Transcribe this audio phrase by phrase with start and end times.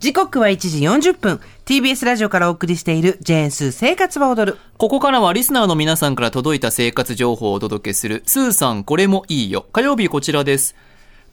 [0.00, 0.78] 時刻は1時
[1.10, 1.40] 40分。
[1.64, 4.58] TBS ラジオからお送りしているジェーンスー生活は踊る。
[4.76, 9.66] ここからはリスナーの皆さんから届いた生活情報をお届けする、スーさんこれもいいよ。
[9.72, 10.76] 火曜日こちらです。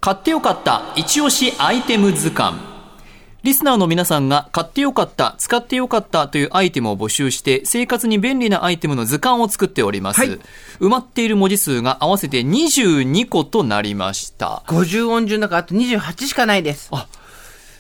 [0.02, 2.58] 買ってよかった、一押しアイテム図鑑。
[3.44, 10.22] リスナーの皆さんが買ってよかった、使ってよかったというアイテムを募集して、生活に便利なアイテムの図鑑を作っております。
[10.22, 10.40] はい
[10.80, 14.64] 埋まっている文字数が合わせて22個となりました。
[14.66, 16.90] 50音順だからあと28しかないです。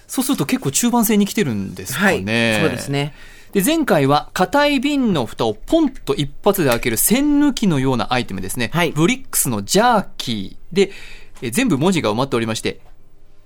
[0.07, 2.23] そうすると結構中盤戦に来てるんですかはい。
[2.23, 2.59] ね。
[2.61, 3.13] そうですね。
[3.53, 8.69] で、前回は硬い瓶の蓋をポンと一発で開ける栓抜きのようなアイテムですね。
[8.73, 10.91] はいブリックスのジャーキーで、
[11.41, 12.81] え全部文字が埋まっておりまして、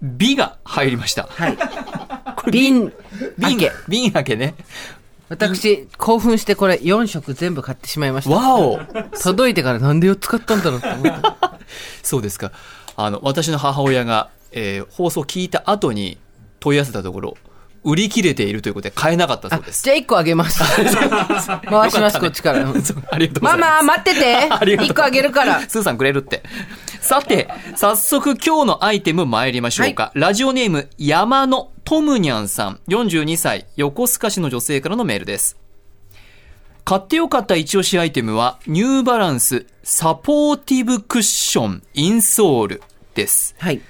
[0.02, 1.27] 美が入りました。
[1.30, 1.58] はい。
[2.35, 2.91] これ瓶、
[3.38, 3.71] 瓶開け。
[3.88, 4.55] 瓶開けね。
[5.30, 8.35] 私、興奮してこれ4色全部買ってしまいました。
[8.35, 8.80] わお
[9.21, 11.60] 届いてからなんで4つ買ったんだろうって思った。
[12.02, 12.52] そうですか。
[12.96, 16.18] あの、私の母親が、えー放送聞いた後に
[16.60, 17.38] 問い合わせたところ、
[17.84, 19.84] 売り切れているということで買えなかったそうです。
[19.84, 20.60] じゃあ1個あげます。
[21.70, 22.60] 回します、こっちから。
[22.60, 23.43] ありがとうございます。
[23.43, 24.35] ママ、待ってて。
[24.52, 25.62] ありがとう1個あげるから。
[25.68, 26.43] スーさんくれるって。
[27.02, 30.12] さて、早速今日のアイテム参りましょうか。
[30.13, 35.57] ラジオネーム、山野トムニャンさん、42歳、横須賀市の女性からのメールです。
[36.84, 42.84] 買ってよかった一押しアイテムは、ニューバランスサポーティブクッションインソール
[43.15, 43.55] です。
[43.60, 43.82] はい。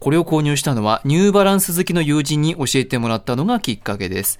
[0.00, 4.38] これを購入したのはニューバランス好きの友人に教えてもらったのがきっかけです。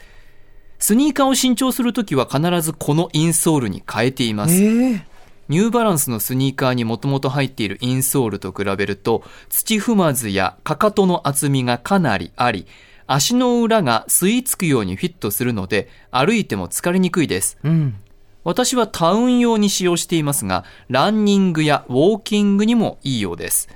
[0.79, 4.55] スニーカーを新調するときは必ずこのインソールに変えています。
[4.55, 12.67] ええニューバランスのスニーカーにもともと入っているインソールと比べると、土踏まずやかかとの厚みがかなりあり、
[13.07, 17.57] 足の裏が吸い付くようにフィットするので、歩いても疲れにくいです。
[17.65, 17.97] うん。
[18.45, 23.71] 私はタウン用に使用していますが、ランニングやウォーキングにもいいようです。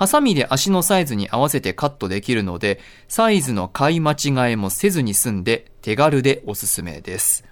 [0.00, 7.44] ハサミで足のサイズに合わせてカットできるので、サイズの買い間違えもせずに済んで手軽でおすすめです。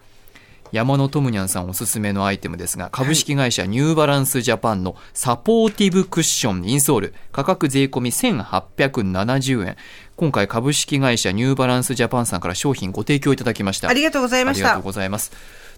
[0.73, 9.77] 山野トムニャンさんおすすめのアイテムですが、株式会社ニューバランスジャパンのサポーティブクッションインソール、価格税込み1870円。
[10.17, 13.91] 今回株式会社ニューバランスジャパンさんから商品ご提供いただきました。
[13.91, 14.83] ありがとうございましたありがとう。
[14.85, 15.33] ございます。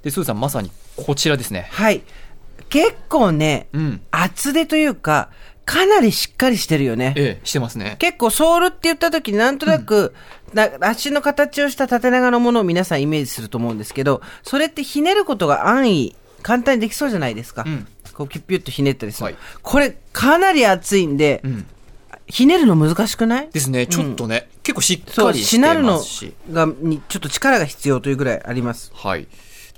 [0.05, 1.67] で、スーさんまさにこちらですね。
[1.73, 2.03] はい。
[2.69, 4.01] 結構ね、うん。
[4.13, 5.31] 厚手というか、
[5.71, 7.15] かなりしっかりしてるよね。
[7.17, 7.95] ええ、してますね。
[8.01, 10.15] 結構ソールって言った時になんとなく、
[10.53, 17.63] な足の形をした縦長のものを皆さんイメージすると思うんですけど、それってひねることが安易、簡単にできそうじゃないですか。
[17.65, 19.27] うんこうピュッピュッとひねったりする。
[19.27, 21.67] はいこれかなり厚いんで、うん。
[22.27, 23.49] ひねるの難しくない？
[23.51, 23.87] ですね。
[23.87, 26.35] ちょっとね、結構しっかりししてなるのますし。
[26.53, 28.93] が、にちょっと力が必要というぐらいあります。
[28.95, 29.27] はい。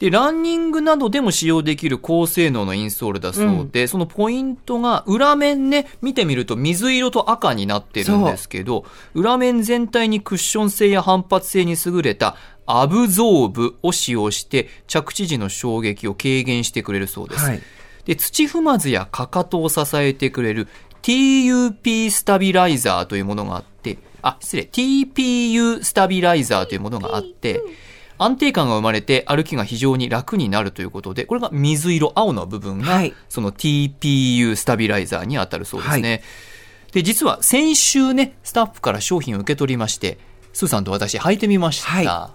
[0.02, 12.34] で、ランニングなどでも使用できる高性能のインソールだそうで、そのポイントが裏面ね、見てみると水色と赤になってるんですけど、裏面全体にクッション性や反発性に優れた
[12.66, 17.44] アブゾーブを使用して着地時の衝撃を軽減してくれるそうです。
[17.44, 17.62] はい。
[18.04, 20.66] で、土踏まずやかかとを支えてくれる
[21.02, 27.62] TUP スタビライザーというものがあって、あ、失礼、TPU スタビライザーというものがあって、
[28.24, 36.22] 安定感が生まれて歩きが非常に楽になるということで、これが水色、青の部分がはい、その TPU スタビライザーに当たるそうですね。
[36.92, 40.18] で、実は先週ね、スタッフから商品を受け取りまして、
[40.52, 41.88] スーさんと私履いてみました。
[41.90, 42.30] は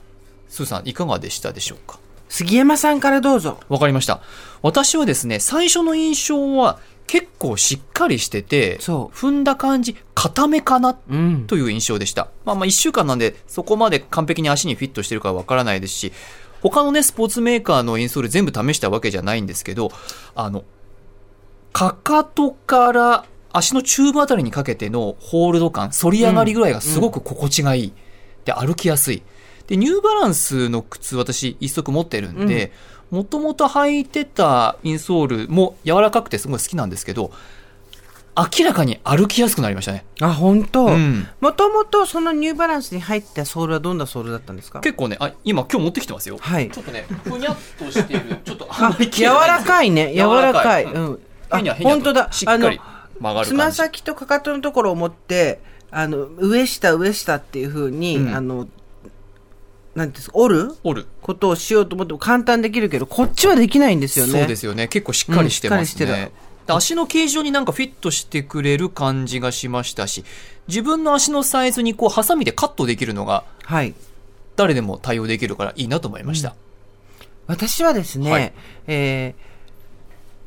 [0.49, 1.99] スーさんいかがでしたでしょうか？
[2.29, 3.59] 杉山さんからどうぞ。
[3.69, 4.21] わかりました。
[4.61, 11.47] 私はですね、最初の印象は結構しっかりしてて、踏んだ感じ、固めかなうん。
[11.47, 12.29] という印象でした。
[12.43, 16.11] まあまあ一週間なんで、そこまで完璧に足にフィットしてるかわからないですし、
[16.61, 19.91] 他のね、スポーツメーカーのインソール全部試したわけじゃないんですけど、
[20.35, 20.65] あの、
[21.71, 27.93] かかとから足の中部あたりにかけてのホールド感、反り上がりぐらいがすごく心地がいい。
[28.45, 29.23] で、歩きやすい。
[29.67, 32.71] で、ニューバランスの靴私一足持ってるんで、
[33.11, 37.31] もともと履いてたインソールも柔らかくてすごい好きなんですけど、
[38.59, 40.05] 明らかに歩きやすくなりましたね。
[40.21, 40.85] あ、本当？
[40.85, 44.79] うんもともとそのニューバランスに入ったソールはどんなソールだったんですか？
[44.81, 46.37] 結構ね、あ、今今日持ってきてますよ。
[46.39, 50.13] はいちょっとね、ふにゃっとしている、ちょっと あ、柔らかいね。
[50.15, 50.83] 柔らかい。
[50.85, 51.19] うん。
[51.49, 52.27] あ本当だ。
[52.31, 52.79] しっかり
[53.19, 53.71] 曲がるつま。
[53.71, 55.59] 先とかかとのところを持って、
[55.89, 58.67] あの、上下上下っていうふうに、うんあの、
[59.97, 60.75] なんですか、折る？
[60.83, 61.07] 折る。
[61.21, 64.31] ことをしようと思っても簡単できるけど、こっちはできないんですよね。
[64.31, 64.87] そうですよね。
[64.87, 66.31] 結構しっかりしてますうんしっかりしてね。
[66.67, 70.23] で足の形状になんかフィットしてくれる感じがしましたし、
[70.67, 73.95] 自分の足のサイズにこう、ハサミでカットできるのが、はい。
[74.55, 76.55] 誰でも対応できるからいいなと思いました。
[77.47, 78.53] 私はですね、はい
[78.87, 79.46] えー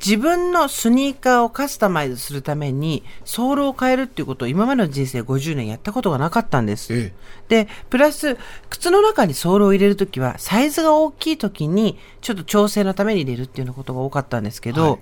[0.03, 6.93] 自分のスニーカーをカスタマイズするために、ソールを変えるっていうことを今までの人生50年やったことがなかったんです。
[6.93, 7.13] え
[7.49, 8.37] で、プラス、
[8.69, 14.99] 靴の中にソールを入れるときは、サイズが大きいときに、ちょっと調整のために入れるっていうようなことが多かったんですけど、はい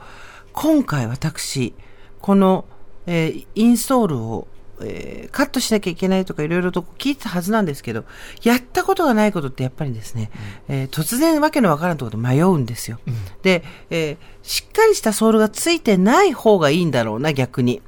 [0.51, 1.73] 今回私、
[2.21, 2.65] この、
[3.05, 4.47] えーインソールを、
[4.83, 8.05] えーカットしなきゃいけないとかいろいろと聞いてたはずなんですけど、
[8.43, 10.31] やったことがないことってやっぱりですね、
[10.67, 12.99] えー突然わけのわからんところで迷うんですよ。
[13.43, 17.81] で、えーしっかりしたソールがついてない方がいいんだろうな、逆に。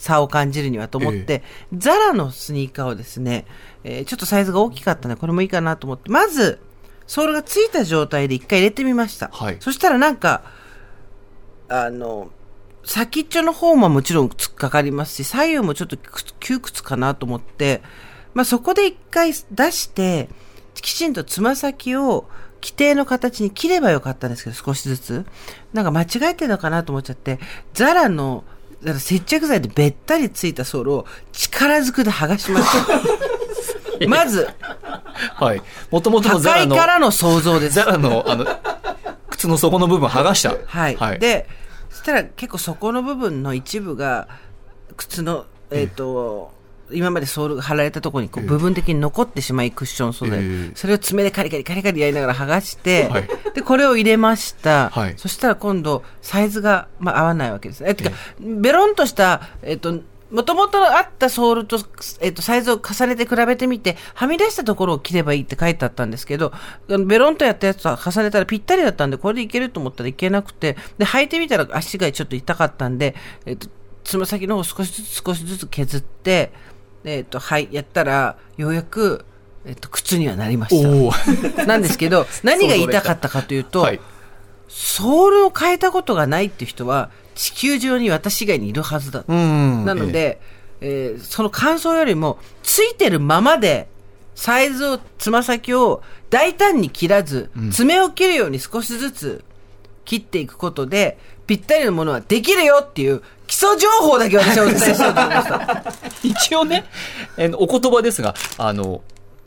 [0.00, 1.42] 差を感じるにはと思って、
[1.76, 3.46] ザラのスニーカーをですね、
[3.82, 6.60] えーちょっとサイズが大きかったので、これもいいかなと思って、まず、
[7.08, 9.28] ソールがついた状態で一回入れてみました。
[9.32, 10.42] はいそしたらなんか、
[11.68, 12.30] あの、
[12.84, 15.96] 先っちょの方ももちろん突っかかりますし、左右もちょっと
[16.40, 17.82] 窮屈かなと思って、
[18.34, 20.28] まあそこで一回出して、
[20.74, 22.28] きちんとつま先を
[22.62, 25.26] 規定の形に切ればよかったんですけど、少しずつ。
[25.72, 27.38] なんか間違えてるのかなと思っちゃって、
[27.74, 28.44] ザラの、
[28.80, 33.00] だから接着剤でべったりついたソールを力ずくで剥がしました。
[34.06, 34.48] まず、
[35.34, 35.62] はい。
[35.90, 37.84] もともと破のザラの、壊からの想像ですザ。
[37.84, 38.46] ラの、あの、
[39.30, 40.54] 靴の底の部分剥がした。
[40.66, 40.96] はい。
[40.96, 41.18] はい。
[41.18, 41.48] で、
[41.90, 44.28] そしたら結構そこの部分の一部が、
[44.96, 46.52] 靴の、えっ、と、
[46.90, 50.72] 今までソールが貼られたところにこう部分的に残ってしまいクッション素材、ええ。
[50.74, 53.28] それを爪でカリカリカリカリやりながら剥がして、はい。
[53.54, 54.90] で、これを入れました。
[54.90, 55.14] はい。
[55.16, 57.82] そしたら今度、サイズが、まあ、合わないわけです。
[57.82, 57.90] ね。
[57.90, 58.10] えてか、
[58.40, 61.78] ベロンとした、えっ、と、もともとあったソールと、
[62.20, 66.52] えっ、と、サイズを重ねて比べてみて、はみ出したところを切ればいいって書いてあったんですけど、
[67.06, 73.14] ベロンとやったやつと重ねたらぴったりだったんで、これでいけると思ったらいけなくて、で、履いてみたら足がちょっと痛かったんで、
[73.46, 73.68] えっ、と、
[74.04, 76.52] つま先の方を少しずつ少しずつ削って、
[77.04, 79.24] えっ、と、はい、やったら、ようやく、
[79.64, 80.82] えっ、と、靴にはなりまし。
[81.56, 81.64] た。
[81.64, 84.00] なんですけど、 何が言いたかったかというと、はい。
[84.68, 89.24] ソールを変えたことがないっていう人は、地球上に私以外にいるはずだ。
[89.26, 89.84] うん。
[89.84, 90.40] なので、
[90.80, 93.88] えーその感想よりも、ついてるままで、
[94.34, 99.44] サイズを、つま先を大胆に切らず、爪を切るように少しずつ
[100.04, 105.84] 切っていくことで、ぴったりのものはできるよっていう基礎情報だけ私はお伝えしようと思いました。
[106.24, 106.84] 一応ね、
[107.36, 109.00] えーお言葉ですが、あの、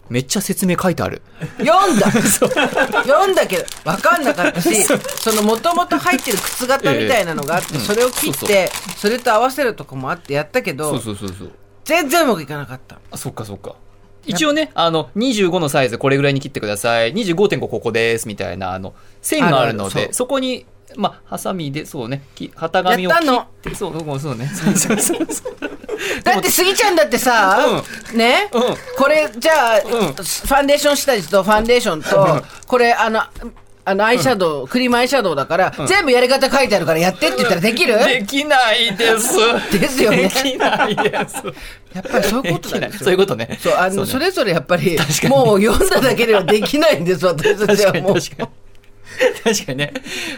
[0.09, 1.21] めっちゃ説明書いてある。
[1.57, 11.51] 読んだ 読んだけど、わかんなかったし、その元々入ってる靴型みたいなのがあって、えそれを切って、それと合わせるとこもあってやったけど、そうそうそうそう。
[11.85, 12.99] 全然うまくいかなかった。
[13.09, 13.75] あ、そっかそっか。
[14.25, 17.13] 一応ね、あの、25のサイズこれぐらいに切ってください。
[17.13, 20.65] 25.5ここです、みたいな、あの、線があるので、そうそこに、
[20.95, 24.51] まあ、ハサミで、そうね、き型紙を切やったのって、そう、そうそうね。
[24.53, 25.70] そうそうそう。
[26.23, 28.61] だってスギちゃんだってさ、ね、うん
[28.97, 33.21] これじゃあ、んファンデーション下地とファンデーションと、これあの、
[33.83, 39.37] あのアイシャドウ、クリームアイシャドウだから、全部やり方書いてあるからやってって言ったらできる、できないです。
[39.77, 41.41] ですよねできないです。
[41.93, 42.81] やっぱりそういうことできない。
[42.81, 43.05] なんですよ。
[43.05, 43.59] そういうことね。
[43.61, 44.97] そう、あの、ねそれぞれやっぱり
[45.27, 48.15] もう読んだだけではできないんです、私たちはもう。
[49.43, 49.77] 確かに。
[49.79, 49.93] ね。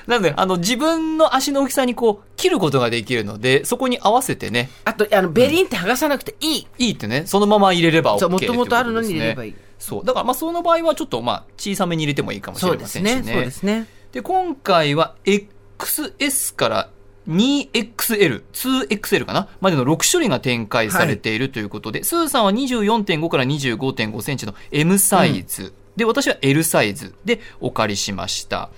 [0.08, 6.68] なので、あの、自分の足の大きさにこう、切ることができるので、そこに合わせてね、あと、あの、ベリンって剥がさなくていい。
[6.78, 10.06] いいってね、そのまま入れれば OK そうっていうこと元々あるのに入れればいいそう。
[10.06, 13.16] だから、まあ、その場合はちょっと、まあ、小さめに入れてもいいかもしそうれませんしね。
[13.18, 13.34] ですね。
[13.34, 13.88] そうですね。
[14.14, 16.90] で、今回は XS から
[17.28, 19.48] 2XL、2XL かな？
[19.62, 28.70] までの6種類が展開されているということで、スーさんは24.5から25.5センチの M サイズ、で、私は L サイズでお借りしました。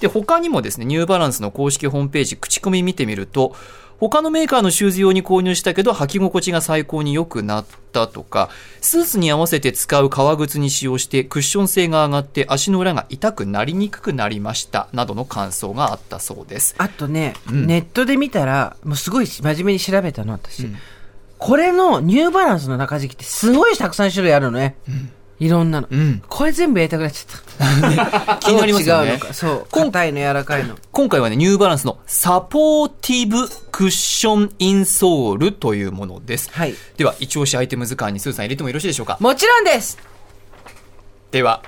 [0.00, 3.54] で、他にもですね、ニューバランスの公式ホームページ、口コミ見てみると、
[4.00, 8.48] 他のメーカーのシューズ用に購入したけど履き心地が最高に良くなったとか、
[8.80, 16.74] スーツに合わせて使う革靴に使用してクッション性が上がって足の裏が痛くなりにくくなりましたなどの感想があったそうです。
[16.78, 20.66] あとね、んネットで見たら、もうすごい真面目に調べたの、私。
[21.36, 24.76] これのニューバランスの中敷きってすごいたくさん種類あるのね。
[25.40, 28.36] いろんなの、うん、これ全部やりたくなっちゃった。
[28.40, 29.12] 気になりますよね。
[29.12, 29.32] 違うのか。
[29.34, 29.66] そう。
[29.72, 30.76] 硬いの柔らかいの。
[30.92, 39.16] 今回はねニューバランスのサポーティブクッションインソールというものです、はい、では一押しアイテム図鑑にすーさん入れてもよろしいでしょうか？
[39.18, 39.98] もちろんです。
[41.30, 41.62] では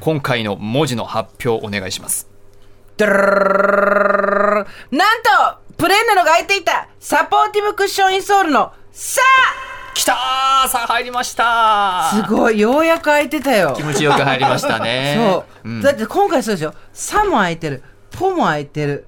[0.00, 2.28] 今回の文字の発表お願いします。
[2.98, 3.14] なんと
[5.76, 9.20] プレーンなのが開いていたサポーティブクッションインソールの「さ」
[9.98, 13.82] きたーさあ入りましたあすごい、ようやく開いてたよ気。
[13.82, 15.14] 持ちよく入りましたね。
[15.18, 16.74] そう、んだって今回そうでしょ？
[16.92, 17.82] さも開いてる。
[18.10, 19.06] ぽも開いてる。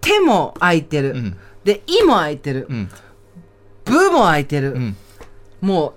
[0.00, 1.14] 手も開いてる。
[1.14, 2.66] んで、いも開いてる。
[2.68, 2.90] うん。
[3.84, 4.72] ぶも開いてる。
[4.72, 4.96] うん。
[5.60, 5.94] もう、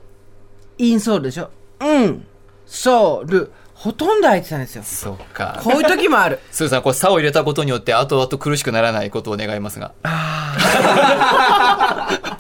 [0.78, 1.50] インソールでしょ？
[1.80, 2.26] うん。
[2.66, 3.52] ソール。
[3.74, 4.84] ほとんど空いてたんですよ。
[4.84, 5.60] そうか。
[5.62, 6.40] こういう時もある。
[6.52, 9.92] スーさん、これ、差を入れたことによって、後々苦しくならないことを願いますが。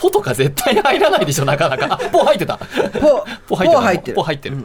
[0.05, 1.93] ポとか絶対入らないでしょ、なかなか。
[1.93, 2.57] あポ入ってた。
[2.57, 3.81] ポ、ポ入ってる。
[3.81, 4.15] 入ってる。
[4.15, 4.57] ポ入ってる。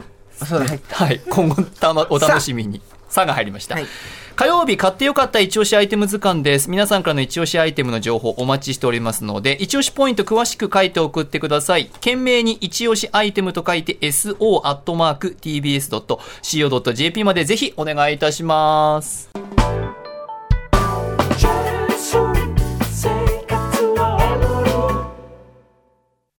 [0.91, 1.21] はい。
[1.29, 2.81] 今後たま、お楽しみに。
[3.09, 3.75] さが入りました。
[3.75, 3.85] はい
[4.33, 6.67] 火曜日買ってよかった一押しアイテム図鑑です。
[6.71, 11.87] 皆さんからの一押しアイテムの情報お待ちしておりますので、一押しポイント詳しく書いて送ってください。
[11.87, 14.43] 懸命に一押しアイテムと書いて so.tbs.co.jp
[17.23, 19.29] までぜひお願いいたします。